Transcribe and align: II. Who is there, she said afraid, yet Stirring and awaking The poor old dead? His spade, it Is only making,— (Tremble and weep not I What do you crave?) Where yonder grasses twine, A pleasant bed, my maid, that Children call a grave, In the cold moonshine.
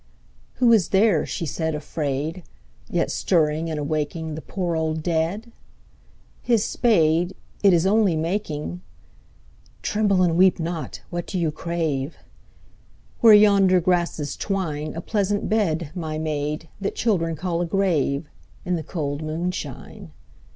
II. 0.01 0.51
Who 0.55 0.73
is 0.73 0.89
there, 0.89 1.27
she 1.27 1.45
said 1.45 1.75
afraid, 1.75 2.41
yet 2.89 3.11
Stirring 3.11 3.69
and 3.69 3.79
awaking 3.79 4.33
The 4.33 4.41
poor 4.41 4.75
old 4.75 5.03
dead? 5.03 5.51
His 6.41 6.65
spade, 6.65 7.35
it 7.61 7.71
Is 7.71 7.85
only 7.85 8.15
making,— 8.15 8.81
(Tremble 9.83 10.23
and 10.23 10.35
weep 10.35 10.59
not 10.59 11.01
I 11.03 11.05
What 11.11 11.27
do 11.27 11.37
you 11.37 11.51
crave?) 11.51 12.17
Where 13.21 13.35
yonder 13.35 13.79
grasses 13.79 14.35
twine, 14.35 14.95
A 14.95 15.01
pleasant 15.01 15.47
bed, 15.47 15.91
my 15.93 16.17
maid, 16.17 16.67
that 16.79 16.95
Children 16.95 17.35
call 17.35 17.61
a 17.61 17.65
grave, 17.67 18.27
In 18.65 18.77
the 18.77 18.83
cold 18.83 19.21
moonshine. 19.21 20.09